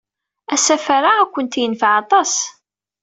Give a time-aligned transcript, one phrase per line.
[0.53, 2.33] Asafar-a ad kent-yenfeɛ aṭas.